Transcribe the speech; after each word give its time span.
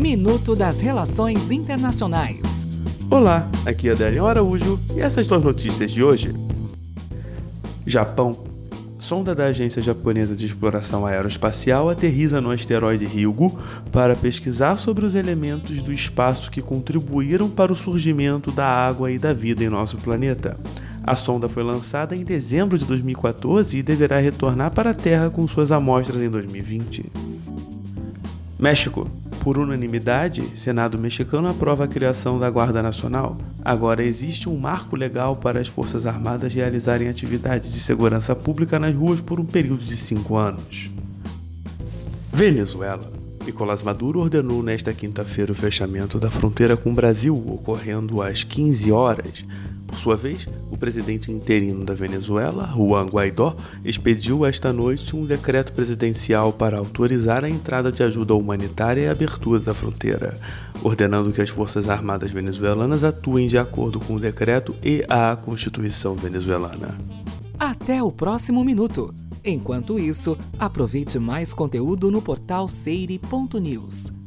Minuto 0.00 0.56
das 0.56 0.80
Relações 0.80 1.50
Internacionais. 1.50 2.40
Olá, 3.10 3.46
aqui 3.66 3.86
é 3.86 3.92
Adélio 3.92 4.24
Araújo 4.24 4.80
e 4.96 5.00
essas 5.00 5.26
são 5.26 5.36
as 5.36 5.44
notícias 5.44 5.90
de 5.90 6.02
hoje. 6.02 6.34
Japão. 7.84 8.34
Sonda 8.98 9.34
da 9.34 9.44
Agência 9.44 9.82
Japonesa 9.82 10.34
de 10.34 10.46
Exploração 10.46 11.04
Aeroespacial 11.04 11.90
aterriza 11.90 12.40
no 12.40 12.50
asteroide 12.50 13.04
Ryugu 13.04 13.58
para 13.92 14.16
pesquisar 14.16 14.78
sobre 14.78 15.04
os 15.04 15.14
elementos 15.14 15.82
do 15.82 15.92
espaço 15.92 16.50
que 16.50 16.62
contribuíram 16.62 17.50
para 17.50 17.70
o 17.70 17.76
surgimento 17.76 18.50
da 18.50 18.66
água 18.66 19.12
e 19.12 19.18
da 19.18 19.34
vida 19.34 19.62
em 19.62 19.68
nosso 19.68 19.98
planeta. 19.98 20.56
A 21.04 21.14
sonda 21.14 21.46
foi 21.46 21.62
lançada 21.62 22.16
em 22.16 22.24
dezembro 22.24 22.78
de 22.78 22.86
2014 22.86 23.76
e 23.76 23.82
deverá 23.82 24.18
retornar 24.18 24.70
para 24.70 24.92
a 24.92 24.94
Terra 24.94 25.28
com 25.28 25.46
suas 25.46 25.70
amostras 25.70 26.22
em 26.22 26.30
2020. 26.30 27.04
México. 28.58 29.06
Por 29.40 29.56
unanimidade, 29.56 30.42
Senado 30.54 30.98
mexicano 30.98 31.48
aprova 31.48 31.84
a 31.84 31.88
criação 31.88 32.38
da 32.38 32.50
Guarda 32.50 32.82
Nacional. 32.82 33.38
Agora 33.64 34.04
existe 34.04 34.50
um 34.50 34.56
marco 34.58 34.94
legal 34.94 35.34
para 35.34 35.58
as 35.58 35.66
Forças 35.66 36.04
Armadas 36.04 36.52
realizarem 36.52 37.08
atividades 37.08 37.72
de 37.72 37.80
segurança 37.80 38.36
pública 38.36 38.78
nas 38.78 38.94
ruas 38.94 39.18
por 39.18 39.40
um 39.40 39.44
período 39.46 39.82
de 39.82 39.96
cinco 39.96 40.36
anos. 40.36 40.90
Venezuela. 42.30 43.10
Nicolás 43.44 43.82
Maduro 43.82 44.20
ordenou 44.20 44.62
nesta 44.62 44.92
quinta-feira 44.92 45.52
o 45.52 45.54
fechamento 45.54 46.18
da 46.18 46.30
fronteira 46.30 46.76
com 46.76 46.90
o 46.90 46.94
Brasil, 46.94 47.34
ocorrendo 47.34 48.20
às 48.20 48.44
15 48.44 48.92
horas. 48.92 49.44
Por 49.90 49.98
sua 49.98 50.16
vez, 50.16 50.46
o 50.70 50.76
presidente 50.76 51.32
interino 51.32 51.84
da 51.84 51.94
Venezuela, 51.94 52.64
Juan 52.72 53.06
Guaidó, 53.06 53.56
expediu 53.84 54.46
esta 54.46 54.72
noite 54.72 55.16
um 55.16 55.22
decreto 55.22 55.72
presidencial 55.72 56.52
para 56.52 56.78
autorizar 56.78 57.44
a 57.44 57.50
entrada 57.50 57.90
de 57.90 58.00
ajuda 58.00 58.32
humanitária 58.32 59.02
e 59.02 59.08
a 59.08 59.10
abertura 59.10 59.58
da 59.58 59.74
fronteira, 59.74 60.38
ordenando 60.80 61.32
que 61.32 61.42
as 61.42 61.50
Forças 61.50 61.88
Armadas 61.88 62.30
venezuelanas 62.30 63.02
atuem 63.02 63.48
de 63.48 63.58
acordo 63.58 63.98
com 63.98 64.14
o 64.14 64.20
decreto 64.20 64.72
e 64.80 65.04
a 65.08 65.36
Constituição 65.36 66.14
venezuelana. 66.14 66.96
Até 67.58 68.00
o 68.00 68.12
próximo 68.12 68.64
minuto. 68.64 69.12
Enquanto 69.44 69.98
isso, 69.98 70.38
aproveite 70.56 71.18
mais 71.18 71.52
conteúdo 71.52 72.12
no 72.12 72.22
portal 72.22 72.68
seire.news. 72.68 74.19